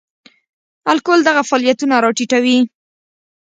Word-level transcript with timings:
الکول 0.91 1.19
دغه 1.27 1.41
فعالیتونه 1.49 1.95
را 2.03 2.09
ټیټوي. 2.17 2.57